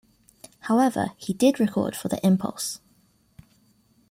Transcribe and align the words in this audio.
However, 0.61 1.11
he 1.17 1.31
did 1.31 1.59
record 1.59 1.95
for 1.95 2.07
the 2.07 2.19
Impulse! 2.25 2.79